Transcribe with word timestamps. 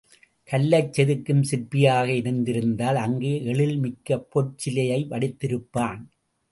கல்லைச் 0.49 0.93
செதுக்கும் 0.93 1.43
சிற்பியாக 1.49 2.07
இருந்திருந்தால் 2.15 2.95
அங்கே 2.95 3.33
எழில் 3.43 3.77
மிக்க 3.77 4.19
பொற் 4.29 4.53
சிலையை 4.55 5.07
வடித்திருப்பான். 5.09 6.01